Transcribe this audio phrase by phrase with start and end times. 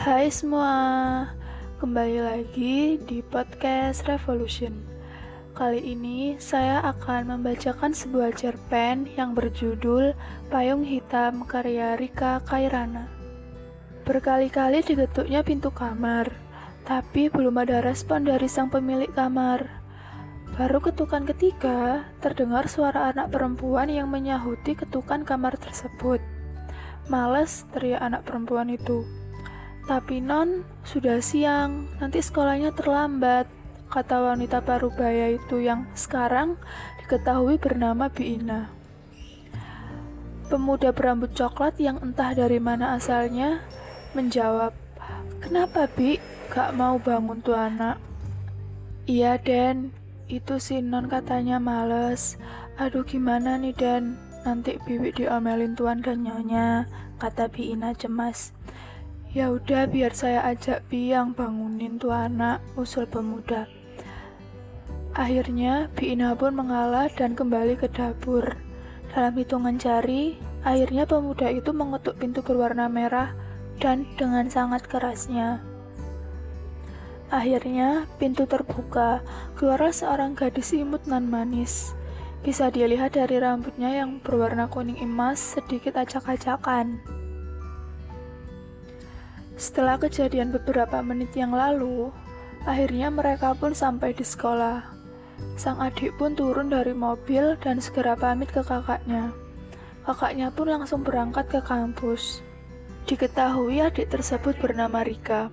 [0.00, 0.72] Hai semua,
[1.76, 4.72] kembali lagi di podcast Revolution.
[5.52, 10.16] Kali ini saya akan membacakan sebuah cerpen yang berjudul
[10.48, 13.12] Payung Hitam karya Rika Kairana.
[14.08, 16.32] Berkali-kali diketuknya pintu kamar,
[16.88, 19.68] tapi belum ada respon dari sang pemilik kamar.
[20.56, 26.24] Baru ketukan ketiga, terdengar suara anak perempuan yang menyahuti ketukan kamar tersebut.
[27.12, 29.04] Males, teriak anak perempuan itu.
[29.88, 33.48] Tapi non, sudah siang, nanti sekolahnya terlambat,
[33.90, 36.60] kata wanita parubaya itu yang sekarang
[37.02, 38.70] diketahui bernama Biina.
[40.50, 43.62] Pemuda berambut coklat yang entah dari mana asalnya
[44.18, 44.74] menjawab,
[45.40, 46.20] Kenapa Bi,
[46.52, 47.96] gak mau bangun tuh anak?
[49.08, 49.90] Iya Den,
[50.30, 52.38] itu si non katanya males.
[52.78, 54.20] Aduh gimana nih Dan?
[54.40, 56.88] Nanti Bibi diomelin tuan dan nyonya,
[57.20, 58.56] kata Biina cemas.
[59.30, 63.70] Ya udah biar saya ajak Bi yang bangunin tuh anak, usul pemuda.
[65.14, 68.58] Akhirnya Biina pun mengalah dan kembali ke dapur.
[69.14, 70.34] Dalam hitungan jari,
[70.66, 73.30] akhirnya pemuda itu mengetuk pintu berwarna merah
[73.78, 75.62] dan dengan sangat kerasnya.
[77.30, 79.22] Akhirnya, pintu terbuka.
[79.54, 81.94] Keluarlah seorang gadis imut nan manis.
[82.42, 87.19] Bisa dilihat dari rambutnya yang berwarna kuning emas sedikit acak-acakan.
[89.60, 92.08] Setelah kejadian beberapa menit yang lalu,
[92.64, 94.88] akhirnya mereka pun sampai di sekolah.
[95.60, 99.36] Sang adik pun turun dari mobil dan segera pamit ke kakaknya.
[100.08, 102.40] Kakaknya pun langsung berangkat ke kampus.
[103.04, 105.52] Diketahui adik tersebut bernama Rika.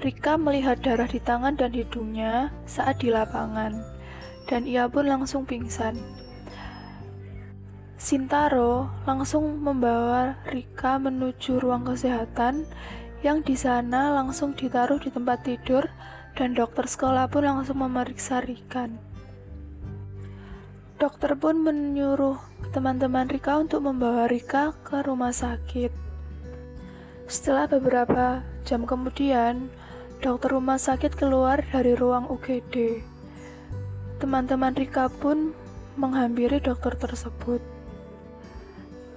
[0.00, 3.84] Rika melihat darah di tangan dan hidungnya saat di lapangan,
[4.48, 6.00] dan ia pun langsung pingsan.
[8.00, 12.64] Sintaro langsung membawa Rika menuju ruang kesehatan
[13.22, 15.86] yang di sana langsung ditaruh di tempat tidur
[16.34, 18.90] dan dokter sekolah pun langsung memeriksa Rika.
[20.98, 22.38] Dokter pun menyuruh
[22.70, 25.90] teman-teman Rika untuk membawa Rika ke rumah sakit.
[27.26, 29.70] Setelah beberapa jam kemudian,
[30.22, 33.02] Dokter rumah sakit keluar dari ruang UGD.
[34.22, 35.50] Teman-teman Rika pun
[35.98, 37.58] menghampiri dokter tersebut.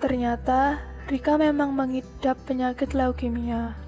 [0.01, 3.84] Ternyata Rika memang mengidap penyakit leukemia.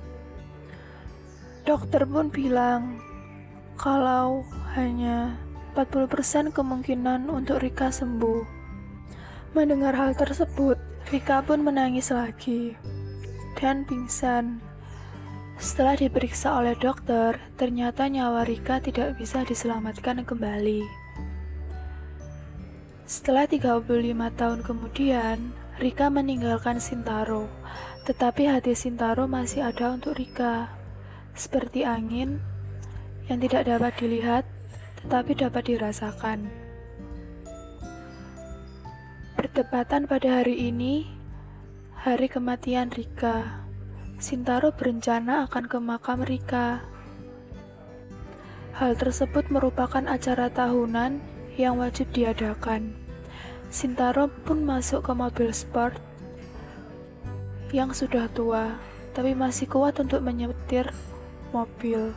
[1.67, 3.03] Dokter pun bilang
[3.75, 4.47] kalau
[4.79, 5.35] hanya
[5.75, 8.47] 40% kemungkinan untuk Rika sembuh.
[9.51, 10.79] Mendengar hal tersebut,
[11.11, 12.71] Rika pun menangis lagi
[13.59, 14.63] dan pingsan.
[15.59, 20.87] Setelah diperiksa oleh dokter, ternyata nyawa Rika tidak bisa diselamatkan kembali.
[23.03, 23.83] Setelah 35
[24.39, 25.51] tahun kemudian,
[25.83, 27.51] Rika meninggalkan Sintaro,
[28.07, 30.76] tetapi hati Sintaro masih ada untuk Rika.
[31.37, 32.41] Seperti angin
[33.29, 34.41] yang tidak dapat dilihat,
[35.05, 36.49] tetapi dapat dirasakan.
[39.37, 41.05] Bertepatan pada hari ini,
[41.93, 43.69] hari kematian Rika.
[44.17, 46.81] Sintaro berencana akan ke makam Rika.
[48.73, 51.21] Hal tersebut merupakan acara tahunan
[51.53, 52.97] yang wajib diadakan.
[53.69, 56.01] Sintaro pun masuk ke mobil sport
[57.69, 58.81] yang sudah tua,
[59.13, 60.89] tapi masih kuat untuk menyetir
[61.51, 62.11] mobil.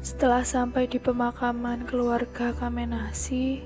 [0.00, 3.60] Setelah sampai di pemakaman keluarga Kamenasi,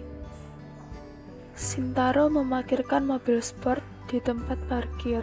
[1.54, 3.78] Sintaro memarkirkan mobil sport
[4.10, 5.22] di tempat parkir.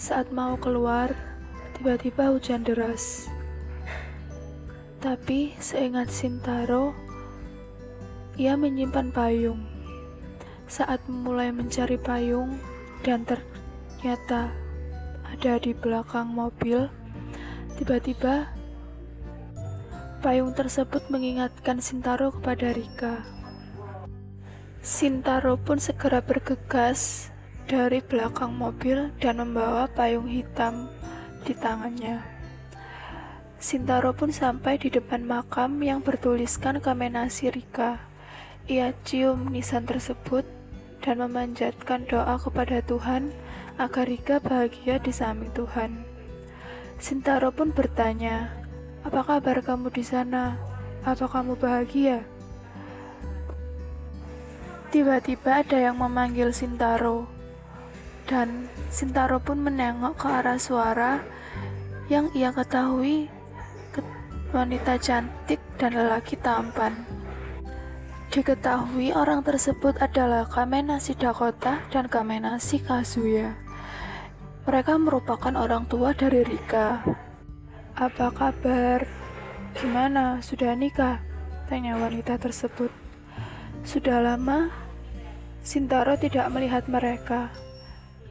[0.00, 1.12] Saat mau keluar,
[1.76, 3.28] tiba-tiba hujan deras.
[4.98, 6.96] Tapi seingat Sintaro,
[8.40, 9.60] ia menyimpan payung.
[10.64, 12.56] Saat mulai mencari payung
[13.04, 14.48] dan ternyata
[15.28, 16.88] ada di belakang mobil,
[17.78, 18.50] tiba-tiba
[20.18, 23.22] payung tersebut mengingatkan Sintaro kepada Rika.
[24.82, 27.30] Sintaro pun segera bergegas
[27.70, 30.90] dari belakang mobil dan membawa payung hitam
[31.46, 32.18] di tangannya.
[33.62, 38.02] Sintaro pun sampai di depan makam yang bertuliskan Kamenasi Rika.
[38.66, 40.42] Ia cium nisan tersebut
[40.98, 43.30] dan memanjatkan doa kepada Tuhan
[43.78, 46.07] agar Rika bahagia di samping Tuhan.
[46.98, 48.50] Sintaro pun bertanya,
[49.06, 50.58] "Apa kabar kamu di sana?
[51.06, 52.26] Apa kamu bahagia?"
[54.90, 57.28] Tiba-tiba ada yang memanggil Sintaro
[58.28, 61.24] dan Sintaro pun menengok ke arah suara
[62.12, 63.28] yang ia ketahui
[64.52, 67.04] wanita cantik dan lelaki tampan.
[68.28, 73.67] Diketahui orang tersebut adalah Kamenasi Dakota dan Kamenasi Kazuya.
[74.68, 77.00] Mereka merupakan orang tua dari Rika.
[77.96, 79.00] Apa kabar?
[79.72, 81.24] Gimana, sudah nikah?
[81.72, 82.92] Tanya wanita tersebut.
[83.80, 84.68] Sudah lama,
[85.64, 87.48] Sintaro tidak melihat mereka,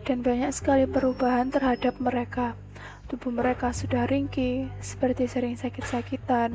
[0.06, 2.54] dan banyak sekali perubahan terhadap mereka.
[3.10, 6.54] Tubuh mereka sudah ringkih, seperti sering sakit-sakitan.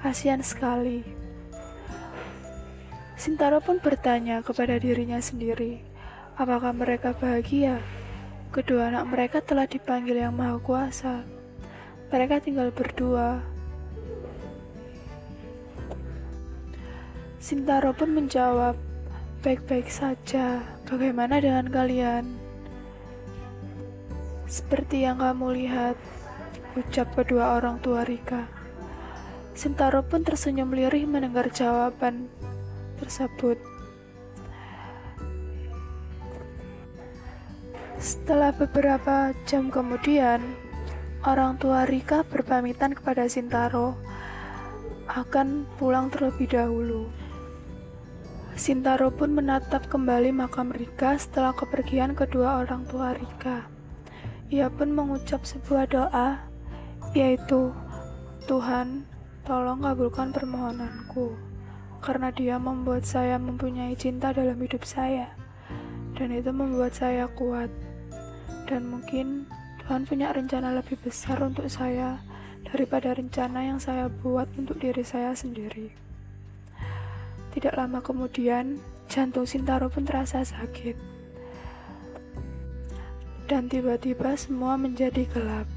[0.00, 1.04] Kasihan sekali.
[3.12, 5.84] Sintaro pun bertanya kepada dirinya sendiri,
[6.40, 7.76] apakah mereka bahagia?
[8.56, 11.28] Kedua anak mereka telah dipanggil yang maha kuasa.
[12.08, 13.44] Mereka tinggal berdua.
[17.36, 18.80] Sintaro pun menjawab,
[19.44, 20.64] baik-baik saja.
[20.88, 22.32] Bagaimana dengan kalian?
[24.48, 26.00] Seperti yang kamu lihat,
[26.80, 28.48] ucap kedua orang tua Rika.
[29.52, 32.32] Sintaro pun tersenyum lirih mendengar jawaban
[33.04, 33.75] tersebut.
[37.96, 40.44] Setelah beberapa jam kemudian,
[41.24, 43.96] orang tua Rika berpamitan kepada Sintaro
[45.08, 47.08] akan pulang terlebih dahulu.
[48.52, 53.64] Sintaro pun menatap kembali makam Rika setelah kepergian kedua orang tua Rika.
[54.52, 56.44] Ia pun mengucap sebuah doa,
[57.16, 57.72] yaitu,
[58.44, 59.08] Tuhan,
[59.48, 61.32] tolong kabulkan permohonanku
[62.04, 65.32] karena dia membuat saya mempunyai cinta dalam hidup saya
[66.16, 67.68] dan itu membuat saya kuat
[68.66, 69.46] dan mungkin
[69.80, 72.18] Tuhan punya rencana lebih besar untuk saya
[72.66, 75.94] daripada rencana yang saya buat untuk diri saya sendiri
[77.54, 78.76] tidak lama kemudian
[79.06, 80.98] jantung Sintaro pun terasa sakit
[83.46, 85.70] dan tiba-tiba semua menjadi gelap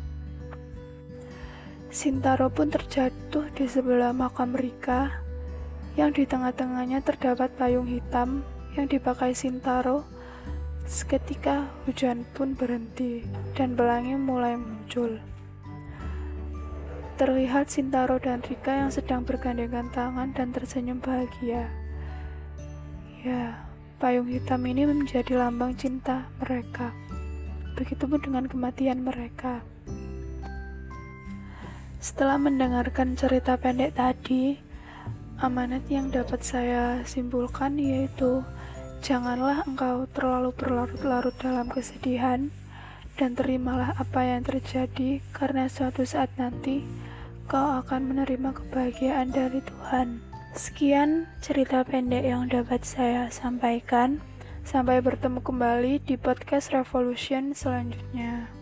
[1.90, 5.26] Sintaro pun terjatuh di sebelah makam Rika
[5.98, 8.46] yang di tengah-tengahnya terdapat payung hitam
[8.78, 10.06] yang dipakai Sintaro.
[10.90, 13.22] Seketika hujan pun berhenti
[13.54, 15.22] dan pelangi mulai muncul.
[17.14, 21.70] Terlihat Sintaro dan Rika yang sedang bergandengan tangan dan tersenyum bahagia.
[23.22, 23.70] Ya,
[24.02, 26.90] payung hitam ini menjadi lambang cinta mereka.
[27.78, 29.62] Begitupun dengan kematian mereka.
[32.02, 34.58] Setelah mendengarkan cerita pendek tadi,
[35.38, 38.44] Amanat yang dapat saya simpulkan yaitu
[39.00, 42.52] janganlah engkau terlalu berlarut-larut dalam kesedihan
[43.20, 46.88] dan terimalah apa yang terjadi karena suatu saat nanti
[47.50, 50.22] kau akan menerima kebahagiaan dari Tuhan.
[50.54, 54.22] Sekian cerita pendek yang dapat saya sampaikan.
[54.62, 58.59] Sampai bertemu kembali di podcast Revolution selanjutnya.